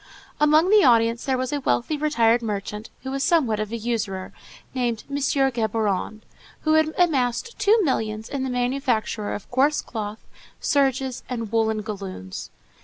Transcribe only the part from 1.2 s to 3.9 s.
there was a wealthy retired merchant, who was somewhat of a